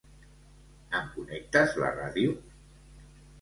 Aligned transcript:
Em 0.99 1.11
connectes 1.17 1.77
la 1.83 1.93
ràdio? 1.99 2.33